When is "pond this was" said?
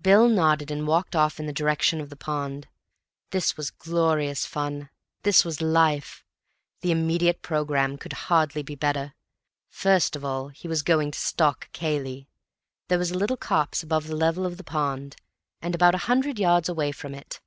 2.16-3.70